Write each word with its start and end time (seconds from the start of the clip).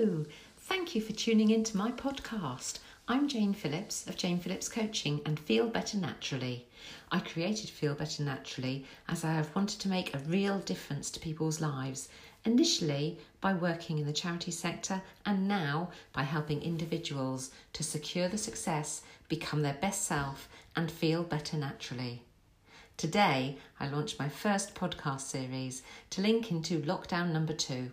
Thank 0.00 0.94
you 0.94 1.02
for 1.02 1.12
tuning 1.12 1.50
in 1.50 1.62
to 1.64 1.76
my 1.76 1.90
podcast. 1.92 2.78
I'm 3.06 3.28
Jane 3.28 3.52
Phillips 3.52 4.06
of 4.06 4.16
Jane 4.16 4.40
Phillips 4.40 4.66
Coaching 4.66 5.20
and 5.26 5.38
Feel 5.38 5.68
Better 5.68 5.98
Naturally. 5.98 6.66
I 7.12 7.18
created 7.18 7.68
Feel 7.68 7.94
Better 7.94 8.22
Naturally 8.22 8.86
as 9.10 9.24
I 9.24 9.34
have 9.34 9.54
wanted 9.54 9.78
to 9.80 9.90
make 9.90 10.14
a 10.14 10.20
real 10.20 10.60
difference 10.60 11.10
to 11.10 11.20
people's 11.20 11.60
lives, 11.60 12.08
initially 12.46 13.18
by 13.42 13.52
working 13.52 13.98
in 13.98 14.06
the 14.06 14.14
charity 14.14 14.50
sector 14.50 15.02
and 15.26 15.46
now 15.46 15.90
by 16.14 16.22
helping 16.22 16.62
individuals 16.62 17.50
to 17.74 17.82
secure 17.82 18.30
the 18.30 18.38
success, 18.38 19.02
become 19.28 19.60
their 19.60 19.76
best 19.82 20.06
self, 20.06 20.48
and 20.74 20.90
feel 20.90 21.22
better 21.22 21.58
naturally. 21.58 22.22
Today, 22.96 23.58
I 23.78 23.88
launched 23.88 24.18
my 24.18 24.30
first 24.30 24.74
podcast 24.74 25.20
series 25.20 25.82
to 26.08 26.22
link 26.22 26.50
into 26.50 26.80
lockdown 26.80 27.32
number 27.32 27.52
two. 27.52 27.90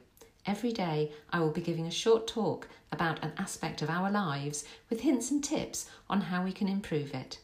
Every 0.48 0.72
day, 0.72 1.12
I 1.30 1.42
will 1.42 1.52
be 1.52 1.60
giving 1.60 1.86
a 1.86 1.92
short 1.92 2.26
talk 2.26 2.70
about 2.90 3.22
an 3.22 3.34
aspect 3.38 3.82
of 3.82 3.90
our 3.90 4.10
lives 4.10 4.64
with 4.90 5.02
hints 5.02 5.30
and 5.30 5.44
tips 5.44 5.90
on 6.10 6.22
how 6.22 6.42
we 6.42 6.54
can 6.54 6.70
improve 6.70 7.14
it. 7.14 7.40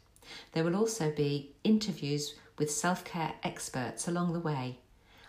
There 0.53 0.63
will 0.63 0.77
also 0.77 1.11
be 1.11 1.51
interviews 1.65 2.35
with 2.57 2.71
self 2.71 3.03
care 3.03 3.33
experts 3.43 4.07
along 4.07 4.31
the 4.31 4.39
way. 4.39 4.77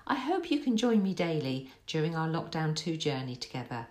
I 0.06 0.14
hope 0.14 0.52
you 0.52 0.60
can 0.60 0.76
join 0.76 1.02
me 1.02 1.14
daily 1.14 1.72
during 1.88 2.14
our 2.14 2.28
Lockdown 2.28 2.76
2 2.76 2.96
journey 2.96 3.34
together. 3.34 3.88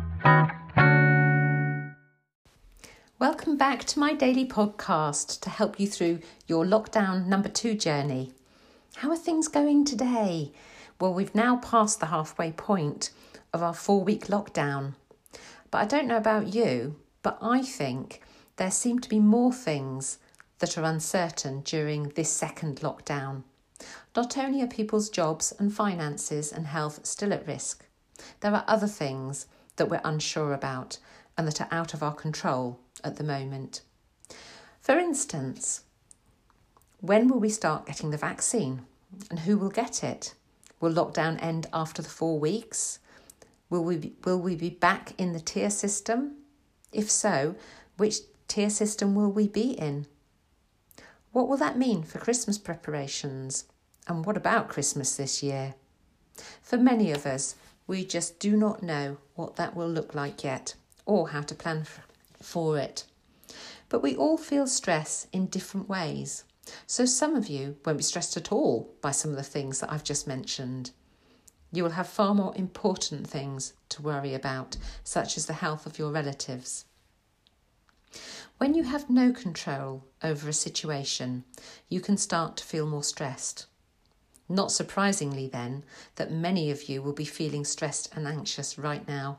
Welcome 3.18 3.56
back 3.56 3.84
to 3.84 3.98
my 3.98 4.12
daily 4.12 4.46
podcast 4.46 5.40
to 5.40 5.48
help 5.48 5.80
you 5.80 5.86
through 5.86 6.18
your 6.46 6.66
lockdown 6.66 7.24
number 7.24 7.48
two 7.48 7.72
journey. 7.72 8.34
How 8.96 9.10
are 9.10 9.16
things 9.16 9.48
going 9.48 9.86
today? 9.86 10.52
Well, 11.00 11.14
we've 11.14 11.34
now 11.34 11.56
passed 11.56 11.98
the 11.98 12.06
halfway 12.06 12.52
point 12.52 13.12
of 13.54 13.62
our 13.62 13.72
four 13.72 14.04
week 14.04 14.26
lockdown. 14.26 14.96
But 15.70 15.78
I 15.78 15.84
don't 15.86 16.06
know 16.06 16.18
about 16.18 16.52
you, 16.52 16.96
but 17.22 17.38
I 17.40 17.62
think 17.62 18.20
there 18.56 18.70
seem 18.70 18.98
to 18.98 19.08
be 19.08 19.18
more 19.18 19.52
things 19.52 20.18
that 20.58 20.76
are 20.76 20.84
uncertain 20.84 21.62
during 21.62 22.10
this 22.10 22.30
second 22.30 22.80
lockdown. 22.80 23.44
Not 24.14 24.36
only 24.36 24.60
are 24.60 24.66
people's 24.66 25.08
jobs 25.08 25.54
and 25.58 25.72
finances 25.72 26.52
and 26.52 26.66
health 26.66 27.06
still 27.06 27.32
at 27.32 27.46
risk, 27.46 27.86
there 28.40 28.52
are 28.52 28.64
other 28.68 28.86
things 28.86 29.46
that 29.76 29.88
we're 29.88 30.02
unsure 30.04 30.52
about 30.52 30.98
and 31.38 31.48
that 31.48 31.62
are 31.62 31.68
out 31.70 31.94
of 31.94 32.02
our 32.02 32.14
control 32.14 32.78
at 33.04 33.16
the 33.16 33.24
moment. 33.24 33.82
For 34.80 34.98
instance, 34.98 35.82
when 37.00 37.28
will 37.28 37.40
we 37.40 37.48
start 37.48 37.86
getting 37.86 38.10
the 38.10 38.16
vaccine 38.16 38.86
and 39.30 39.40
who 39.40 39.58
will 39.58 39.70
get 39.70 40.04
it? 40.04 40.34
Will 40.80 40.92
lockdown 40.92 41.42
end 41.42 41.66
after 41.72 42.02
the 42.02 42.08
four 42.08 42.38
weeks? 42.38 42.98
Will 43.68 43.82
we 43.82 43.96
be, 43.96 44.12
will 44.24 44.38
we 44.40 44.54
be 44.54 44.70
back 44.70 45.12
in 45.18 45.32
the 45.32 45.40
tier 45.40 45.70
system? 45.70 46.36
If 46.92 47.10
so, 47.10 47.56
which 47.96 48.18
tier 48.48 48.70
system 48.70 49.14
will 49.14 49.30
we 49.30 49.48
be 49.48 49.72
in? 49.72 50.06
What 51.32 51.48
will 51.48 51.56
that 51.58 51.78
mean 51.78 52.02
for 52.02 52.18
Christmas 52.18 52.58
preparations? 52.58 53.64
And 54.06 54.24
what 54.24 54.36
about 54.36 54.68
Christmas 54.68 55.16
this 55.16 55.42
year? 55.42 55.74
For 56.62 56.76
many 56.76 57.10
of 57.10 57.26
us, 57.26 57.56
we 57.86 58.04
just 58.04 58.38
do 58.38 58.56
not 58.56 58.82
know 58.82 59.18
what 59.34 59.56
that 59.56 59.74
will 59.74 59.88
look 59.88 60.14
like 60.14 60.44
yet 60.44 60.74
or 61.04 61.30
how 61.30 61.42
to 61.42 61.54
plan 61.54 61.84
for 61.84 62.02
it. 62.78 63.04
But 63.88 64.02
we 64.02 64.16
all 64.16 64.38
feel 64.38 64.66
stress 64.66 65.26
in 65.32 65.46
different 65.46 65.88
ways. 65.88 66.44
So 66.86 67.04
some 67.04 67.36
of 67.36 67.48
you 67.48 67.76
won't 67.84 67.98
be 67.98 68.04
stressed 68.04 68.36
at 68.36 68.50
all 68.50 68.94
by 69.00 69.10
some 69.10 69.30
of 69.30 69.36
the 69.36 69.42
things 69.42 69.80
that 69.80 69.92
I've 69.92 70.04
just 70.04 70.26
mentioned. 70.26 70.90
You 71.72 71.82
will 71.82 71.90
have 71.90 72.08
far 72.08 72.34
more 72.34 72.56
important 72.56 73.26
things 73.26 73.74
to 73.90 74.02
worry 74.02 74.34
about, 74.34 74.76
such 75.04 75.36
as 75.36 75.46
the 75.46 75.52
health 75.52 75.86
of 75.86 75.98
your 75.98 76.10
relatives. 76.10 76.84
When 78.58 78.74
you 78.74 78.84
have 78.84 79.10
no 79.10 79.32
control 79.32 80.06
over 80.22 80.48
a 80.48 80.52
situation, 80.52 81.44
you 81.88 82.00
can 82.00 82.16
start 82.16 82.56
to 82.56 82.64
feel 82.64 82.86
more 82.86 83.04
stressed. 83.04 83.66
Not 84.48 84.72
surprisingly, 84.72 85.48
then, 85.48 85.84
that 86.14 86.32
many 86.32 86.70
of 86.70 86.88
you 86.88 87.02
will 87.02 87.12
be 87.12 87.24
feeling 87.24 87.64
stressed 87.64 88.08
and 88.14 88.26
anxious 88.26 88.78
right 88.78 89.06
now. 89.06 89.38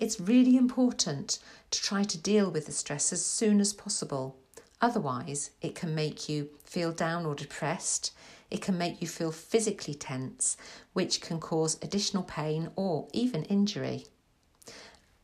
It's 0.00 0.18
really 0.18 0.56
important 0.56 1.38
to 1.70 1.82
try 1.82 2.04
to 2.04 2.16
deal 2.16 2.50
with 2.50 2.64
the 2.64 2.72
stress 2.72 3.12
as 3.12 3.22
soon 3.22 3.60
as 3.60 3.74
possible. 3.74 4.34
Otherwise, 4.80 5.50
it 5.60 5.74
can 5.74 5.94
make 5.94 6.26
you 6.26 6.48
feel 6.64 6.90
down 6.90 7.26
or 7.26 7.34
depressed. 7.34 8.12
It 8.50 8.62
can 8.62 8.78
make 8.78 9.02
you 9.02 9.06
feel 9.06 9.30
physically 9.30 9.92
tense, 9.92 10.56
which 10.94 11.20
can 11.20 11.38
cause 11.38 11.78
additional 11.82 12.22
pain 12.22 12.70
or 12.76 13.08
even 13.12 13.44
injury. 13.44 14.06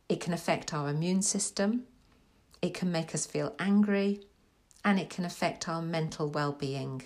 It 0.07 0.19
can 0.19 0.31
affect 0.31 0.75
our 0.75 0.89
immune 0.89 1.23
system. 1.23 1.85
It 2.61 2.75
can 2.75 2.91
make 2.91 3.15
us 3.15 3.25
feel 3.25 3.55
angry. 3.57 4.21
And 4.85 4.99
it 4.99 5.09
can 5.09 5.25
affect 5.25 5.67
our 5.67 5.81
mental 5.81 6.29
well 6.29 6.51
being. 6.51 7.01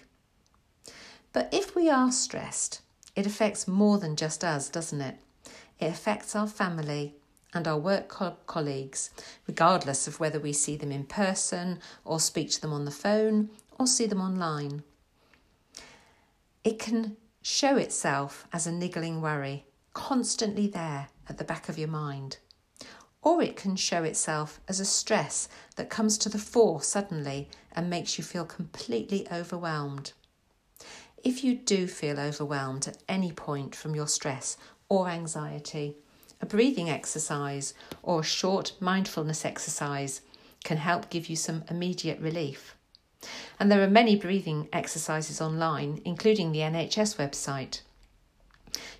But 1.32 1.48
if 1.54 1.74
we 1.74 1.90
are 1.90 2.12
stressed, 2.12 2.82
it 3.16 3.26
affects 3.26 3.66
more 3.66 3.98
than 3.98 4.18
just 4.18 4.44
us, 4.44 4.68
doesn't 4.68 5.00
it? 5.00 5.16
It 5.80 5.86
affects 5.86 6.36
our 6.36 6.48
family, 6.48 7.16
and 7.54 7.68
our 7.68 7.78
work 7.78 8.08
co- 8.08 8.38
colleagues, 8.48 9.10
regardless 9.48 10.08
of 10.08 10.20
whether 10.20 10.40
we 10.40 10.54
see 10.54 10.76
them 10.76 10.92
in 10.92 11.06
person 11.06 11.80
or 12.06 12.20
speak 12.20 12.50
to 12.52 12.62
them 12.62 12.74
on 12.74 12.86
the 12.86 12.92
phone 12.92 13.50
or 13.78 13.88
see 13.88 14.06
them 14.06 14.22
online. 14.22 14.84
It 16.64 16.80
can 16.80 17.18
show 17.42 17.76
itself 17.78 18.48
as 18.54 18.68
a 18.68 18.72
niggling 18.72 19.22
worry, 19.22 19.66
constantly 19.94 20.68
there 20.68 21.10
at 21.28 21.38
the 21.38 21.44
back 21.44 21.70
of 21.70 21.78
your 21.78 21.88
mind. 21.88 22.38
Or 23.24 23.42
it 23.42 23.56
can 23.56 23.76
show 23.76 24.04
itself 24.04 24.60
as 24.68 24.80
a 24.80 24.86
stress 24.86 25.48
that 25.76 25.90
comes 25.90 26.18
to 26.20 26.30
the 26.30 26.40
fore 26.40 26.82
suddenly 26.82 27.50
and 27.72 27.90
makes 27.90 28.18
you 28.18 28.24
feel 28.24 28.46
completely 28.46 29.28
overwhelmed. 29.32 30.14
If 31.24 31.44
you 31.44 31.56
do 31.56 31.88
feel 31.88 32.20
overwhelmed 32.20 32.88
at 32.88 32.98
any 33.08 33.32
point 33.32 33.76
from 33.76 33.96
your 33.96 34.08
stress 34.08 34.58
or 34.90 35.08
anxiety, 35.08 35.98
a 36.42 36.46
breathing 36.46 36.90
exercise 36.90 37.74
or 38.02 38.22
a 38.22 38.24
short 38.24 38.74
mindfulness 38.80 39.46
exercise 39.46 40.22
can 40.64 40.78
help 40.78 41.10
give 41.10 41.30
you 41.30 41.36
some 41.36 41.64
immediate 41.70 42.20
relief. 42.20 42.76
And 43.60 43.72
there 43.72 43.84
are 43.84 43.90
many 43.90 44.16
breathing 44.16 44.68
exercises 44.74 45.40
online, 45.40 46.02
including 46.04 46.52
the 46.52 46.60
NHS 46.60 47.18
website. 47.18 47.82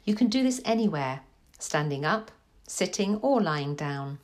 You 0.06 0.14
can 0.16 0.28
do 0.28 0.44
this 0.44 0.62
anywhere, 0.64 1.22
standing 1.58 2.06
up, 2.06 2.32
sitting, 2.68 3.18
or 3.18 3.42
lying 3.42 3.76
down. 3.76 4.20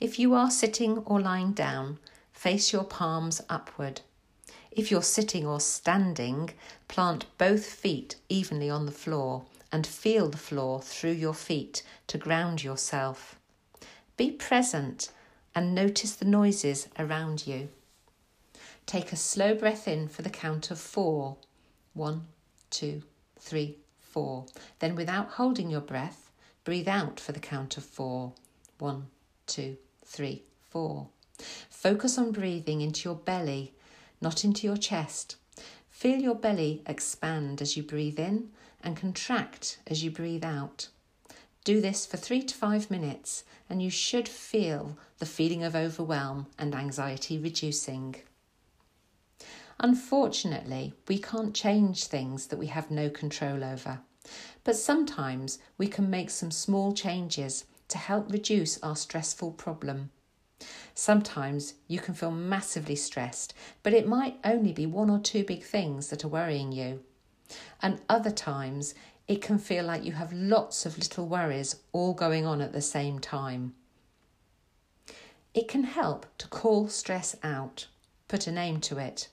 If 0.00 0.18
you 0.18 0.34
are 0.34 0.50
sitting 0.50 0.98
or 0.98 1.20
lying 1.20 1.52
down, 1.52 1.98
face 2.32 2.72
your 2.72 2.84
palms 2.84 3.42
upward. 3.48 4.02
If 4.70 4.90
you're 4.90 5.02
sitting 5.02 5.46
or 5.46 5.58
standing, 5.58 6.50
plant 6.86 7.24
both 7.38 7.66
feet 7.66 8.16
evenly 8.28 8.70
on 8.70 8.86
the 8.86 8.92
floor 8.92 9.46
and 9.72 9.86
feel 9.86 10.28
the 10.28 10.36
floor 10.36 10.80
through 10.80 11.12
your 11.12 11.34
feet 11.34 11.82
to 12.06 12.18
ground 12.18 12.62
yourself. 12.62 13.38
Be 14.16 14.30
present 14.30 15.10
and 15.54 15.74
notice 15.74 16.14
the 16.14 16.24
noises 16.24 16.88
around 16.98 17.46
you. 17.46 17.68
Take 18.86 19.12
a 19.12 19.16
slow 19.16 19.54
breath 19.54 19.88
in 19.88 20.08
for 20.08 20.22
the 20.22 20.30
count 20.30 20.70
of 20.70 20.78
four. 20.78 21.36
One, 21.92 22.26
two, 22.70 23.02
three, 23.38 23.78
four. 24.00 24.46
Then, 24.78 24.94
without 24.94 25.30
holding 25.30 25.70
your 25.70 25.80
breath, 25.80 26.30
breathe 26.64 26.88
out 26.88 27.18
for 27.18 27.32
the 27.32 27.40
count 27.40 27.76
of 27.76 27.84
four. 27.84 28.32
One, 28.78 29.08
two, 29.46 29.76
three, 30.04 30.44
four. 30.70 31.08
Focus 31.70 32.16
on 32.16 32.32
breathing 32.32 32.80
into 32.80 33.08
your 33.08 33.16
belly, 33.16 33.74
not 34.20 34.44
into 34.44 34.66
your 34.66 34.76
chest. 34.76 35.36
Feel 35.90 36.20
your 36.20 36.34
belly 36.34 36.82
expand 36.86 37.60
as 37.60 37.76
you 37.76 37.82
breathe 37.82 38.18
in 38.18 38.50
and 38.86 38.96
contract 38.96 39.78
as 39.88 40.04
you 40.04 40.10
breathe 40.12 40.44
out. 40.44 40.88
Do 41.64 41.80
this 41.80 42.06
for 42.06 42.16
three 42.16 42.42
to 42.44 42.54
five 42.54 42.88
minutes, 42.88 43.42
and 43.68 43.82
you 43.82 43.90
should 43.90 44.28
feel 44.28 44.96
the 45.18 45.26
feeling 45.26 45.64
of 45.64 45.74
overwhelm 45.74 46.46
and 46.56 46.72
anxiety 46.72 47.36
reducing. 47.36 48.14
Unfortunately, 49.80 50.94
we 51.08 51.18
can't 51.18 51.52
change 51.52 52.04
things 52.04 52.46
that 52.46 52.58
we 52.60 52.68
have 52.68 52.88
no 52.88 53.10
control 53.10 53.64
over, 53.64 53.98
but 54.62 54.76
sometimes 54.76 55.58
we 55.76 55.88
can 55.88 56.08
make 56.08 56.30
some 56.30 56.52
small 56.52 56.92
changes 56.92 57.64
to 57.88 57.98
help 57.98 58.30
reduce 58.30 58.80
our 58.84 58.96
stressful 58.96 59.50
problem. 59.50 60.10
Sometimes 60.94 61.74
you 61.88 61.98
can 61.98 62.14
feel 62.14 62.30
massively 62.30 62.96
stressed, 62.96 63.52
but 63.82 63.92
it 63.92 64.06
might 64.06 64.38
only 64.44 64.72
be 64.72 64.86
one 64.86 65.10
or 65.10 65.18
two 65.18 65.42
big 65.42 65.64
things 65.64 66.08
that 66.08 66.24
are 66.24 66.28
worrying 66.28 66.70
you. 66.70 67.02
And 67.82 68.00
other 68.08 68.30
times 68.30 68.94
it 69.28 69.42
can 69.42 69.58
feel 69.58 69.84
like 69.84 70.04
you 70.04 70.12
have 70.12 70.32
lots 70.32 70.86
of 70.86 70.98
little 70.98 71.26
worries 71.26 71.76
all 71.92 72.14
going 72.14 72.46
on 72.46 72.60
at 72.60 72.72
the 72.72 72.82
same 72.82 73.18
time. 73.18 73.74
It 75.54 75.68
can 75.68 75.84
help 75.84 76.26
to 76.38 76.48
call 76.48 76.88
stress 76.88 77.34
out, 77.42 77.86
put 78.28 78.46
a 78.46 78.52
name 78.52 78.80
to 78.82 78.98
it. 78.98 79.28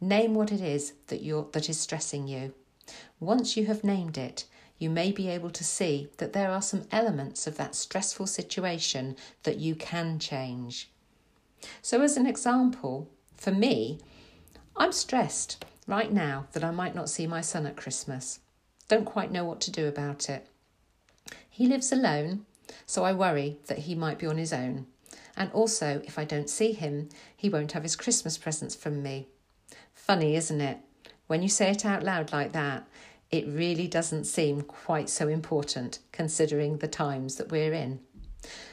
Name 0.00 0.34
what 0.34 0.52
it 0.52 0.60
is 0.60 0.92
that 1.06 1.22
you're 1.22 1.48
that 1.52 1.68
is 1.68 1.80
stressing 1.80 2.28
you. 2.28 2.52
Once 3.18 3.56
you 3.56 3.66
have 3.66 3.82
named 3.82 4.18
it, 4.18 4.44
you 4.78 4.90
may 4.90 5.10
be 5.10 5.28
able 5.28 5.50
to 5.50 5.64
see 5.64 6.08
that 6.18 6.34
there 6.34 6.50
are 6.50 6.62
some 6.62 6.86
elements 6.92 7.46
of 7.46 7.56
that 7.56 7.74
stressful 7.74 8.26
situation 8.26 9.16
that 9.42 9.58
you 9.58 9.74
can 9.74 10.18
change. 10.18 10.90
So, 11.80 12.02
as 12.02 12.16
an 12.16 12.26
example, 12.26 13.08
for 13.36 13.50
me, 13.50 13.98
I'm 14.76 14.92
stressed 14.92 15.64
right 15.86 16.12
now 16.12 16.46
that 16.52 16.64
I 16.64 16.70
might 16.70 16.94
not 16.94 17.08
see 17.08 17.26
my 17.26 17.40
son 17.40 17.66
at 17.66 17.76
Christmas. 17.76 18.40
Don't 18.88 19.04
quite 19.04 19.32
know 19.32 19.44
what 19.44 19.60
to 19.62 19.70
do 19.70 19.86
about 19.86 20.28
it. 20.28 20.48
He 21.48 21.66
lives 21.66 21.92
alone, 21.92 22.46
so 22.84 23.04
I 23.04 23.12
worry 23.12 23.58
that 23.66 23.80
he 23.80 23.94
might 23.94 24.18
be 24.18 24.26
on 24.26 24.36
his 24.36 24.52
own. 24.52 24.86
And 25.36 25.50
also, 25.52 26.02
if 26.04 26.18
I 26.18 26.24
don't 26.24 26.50
see 26.50 26.72
him, 26.72 27.08
he 27.36 27.48
won't 27.48 27.72
have 27.72 27.82
his 27.82 27.96
Christmas 27.96 28.38
presents 28.38 28.74
from 28.74 29.02
me. 29.02 29.28
Funny, 29.92 30.36
isn't 30.36 30.60
it? 30.60 30.78
When 31.26 31.42
you 31.42 31.48
say 31.48 31.70
it 31.70 31.84
out 31.84 32.02
loud 32.02 32.32
like 32.32 32.52
that, 32.52 32.86
it 33.30 33.46
really 33.46 33.88
doesn't 33.88 34.24
seem 34.24 34.62
quite 34.62 35.08
so 35.08 35.28
important 35.28 35.98
considering 36.12 36.78
the 36.78 36.88
times 36.88 37.36
that 37.36 37.50
we're 37.50 37.72
in. 37.72 38.00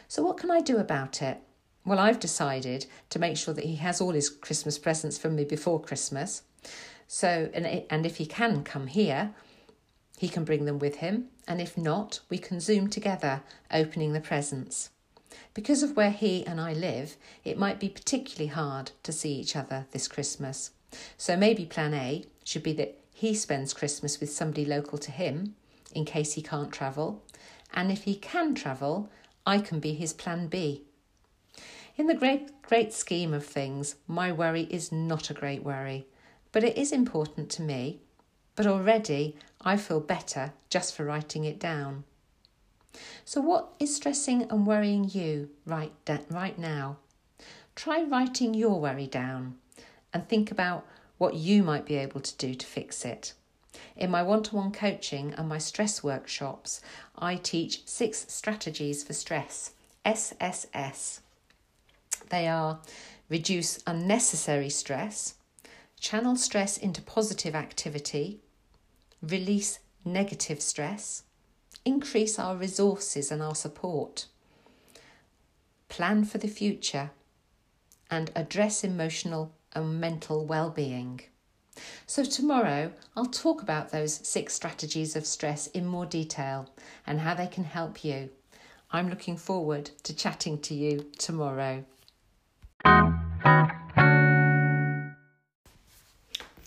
So, 0.08 0.24
what 0.24 0.38
can 0.38 0.52
I 0.52 0.62
do 0.62 0.78
about 0.78 1.22
it? 1.22 1.40
Well, 1.86 2.00
I've 2.00 2.20
decided 2.20 2.86
to 3.10 3.20
make 3.20 3.36
sure 3.36 3.54
that 3.54 3.66
he 3.66 3.76
has 3.78 4.00
all 4.00 4.12
his 4.12 4.30
Christmas 4.30 4.78
presents 4.78 5.18
from 5.18 5.36
me 5.36 5.44
before 5.44 5.82
Christmas. 5.82 6.44
So, 7.08 7.50
and, 7.54 7.84
and 7.90 8.06
if 8.06 8.18
he 8.18 8.26
can 8.26 8.64
come 8.64 8.88
here, 8.88 9.34
he 10.18 10.30
can 10.30 10.44
bring 10.44 10.66
them 10.66 10.80
with 10.80 10.98
him. 10.98 11.30
And 11.48 11.60
if 11.60 11.78
not, 11.78 12.20
we 12.30 12.38
can 12.38 12.60
Zoom 12.60 12.90
together, 12.90 13.42
opening 13.72 14.14
the 14.14 14.22
presents. 14.22 14.90
Because 15.54 15.84
of 15.84 15.96
where 15.96 16.12
he 16.12 16.46
and 16.46 16.60
I 16.60 16.74
live, 16.74 17.18
it 17.44 17.58
might 17.58 17.80
be 17.80 17.90
particularly 17.90 18.48
hard 18.48 18.92
to 19.04 19.12
see 19.12 19.34
each 19.34 19.56
other 19.56 19.86
this 19.92 20.08
Christmas. 20.08 20.72
So 21.18 21.36
maybe 21.36 21.66
plan 21.66 21.94
A 21.94 22.26
should 22.44 22.64
be 22.64 22.74
that 22.74 23.00
he 23.14 23.34
spends 23.34 23.74
Christmas 23.74 24.20
with 24.20 24.32
somebody 24.32 24.66
local 24.66 24.98
to 25.00 25.12
him 25.12 25.56
in 25.94 26.06
case 26.06 26.34
he 26.34 26.42
can't 26.42 26.72
travel. 26.72 27.24
And 27.74 27.92
if 27.92 28.04
he 28.04 28.16
can 28.16 28.56
travel, 28.56 29.10
I 29.46 29.60
can 29.60 29.80
be 29.80 29.94
his 29.94 30.14
plan 30.14 30.48
B. 30.48 30.84
In 31.96 32.08
the 32.08 32.16
great, 32.16 32.62
great 32.64 32.94
scheme 32.94 33.34
of 33.34 33.46
things, 33.46 33.96
my 34.08 34.32
worry 34.32 34.64
is 34.70 34.92
not 34.92 35.30
a 35.30 35.36
great 35.36 35.64
worry, 35.64 36.08
but 36.54 36.64
it 36.64 36.78
is 36.78 36.94
important 36.94 37.50
to 37.50 37.62
me. 37.62 38.00
But 38.56 38.68
already 38.68 39.36
I 39.60 39.76
feel 39.76 40.00
better 40.00 40.54
just 40.70 40.96
for 40.96 41.04
writing 41.04 41.44
it 41.44 41.60
down. 41.60 42.06
So, 43.26 43.42
what 43.42 43.74
is 43.80 43.96
stressing 43.96 44.44
and 44.44 44.66
worrying 44.66 45.10
you 45.10 45.50
right, 45.66 45.92
right 46.30 46.58
now? 46.58 46.98
Try 47.76 48.04
writing 48.04 48.54
your 48.54 48.80
worry 48.80 49.08
down 49.08 49.58
and 50.14 50.30
think 50.30 50.52
about 50.52 50.86
what 51.18 51.34
you 51.34 51.64
might 51.64 51.86
be 51.86 51.96
able 51.96 52.22
to 52.22 52.38
do 52.38 52.54
to 52.54 52.66
fix 52.66 53.04
it. 53.04 53.34
In 53.98 54.12
my 54.12 54.22
one 54.22 54.44
to 54.44 54.56
one 54.56 54.72
coaching 54.72 55.34
and 55.34 55.50
my 55.50 55.58
stress 55.58 56.04
workshops, 56.04 56.82
I 57.18 57.36
teach 57.36 57.82
six 57.88 58.28
strategies 58.30 59.04
for 59.04 59.14
stress 59.14 59.72
SSS. 60.06 61.22
They 62.30 62.48
are 62.48 62.80
reduce 63.30 63.80
unnecessary 63.88 64.70
stress, 64.70 65.36
channel 66.04 66.36
stress 66.36 66.78
into 66.78 67.02
positive 67.02 67.56
activity, 67.56 68.42
release 69.22 69.80
negative 70.04 70.62
stress, 70.62 71.24
increase 71.86 72.38
our 72.38 72.58
resources 72.58 73.32
and 73.32 73.42
our 73.42 73.56
support, 73.56 74.26
plan 75.88 76.26
for 76.26 76.40
the 76.40 76.48
future, 76.50 77.12
and 78.12 78.32
address 78.36 78.84
emotional 78.84 79.54
and 79.72 80.02
mental 80.02 80.46
well-being. 80.46 81.22
So, 82.06 82.26
tomorrow 82.26 82.92
I'll 83.16 83.26
talk 83.26 83.62
about 83.62 83.92
those 83.92 84.28
six 84.28 84.54
strategies 84.54 85.16
of 85.16 85.26
stress 85.26 85.68
in 85.68 85.88
more 85.88 86.06
detail 86.06 86.70
and 87.08 87.22
how 87.22 87.34
they 87.34 87.48
can 87.48 87.64
help 87.64 88.04
you. 88.04 88.30
I'm 88.92 89.10
looking 89.10 89.38
forward 89.38 89.92
to 90.04 90.14
chatting 90.14 90.60
to 90.64 90.76
you 90.76 91.10
tomorrow. 91.18 91.86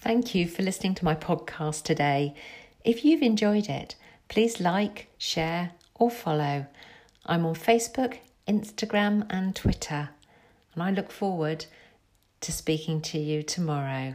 Thank 0.06 0.36
you 0.36 0.46
for 0.46 0.62
listening 0.62 0.94
to 0.94 1.04
my 1.04 1.16
podcast 1.16 1.82
today. 1.82 2.32
If 2.84 3.04
you've 3.04 3.22
enjoyed 3.22 3.68
it, 3.68 3.96
please 4.28 4.60
like, 4.60 5.08
share, 5.18 5.72
or 5.96 6.12
follow. 6.12 6.66
I'm 7.26 7.44
on 7.44 7.56
Facebook, 7.56 8.18
Instagram, 8.46 9.26
and 9.28 9.56
Twitter, 9.56 10.10
and 10.72 10.82
I 10.84 10.92
look 10.92 11.10
forward 11.10 11.66
to 12.42 12.52
speaking 12.52 13.00
to 13.00 13.18
you 13.18 13.42
tomorrow. 13.42 14.14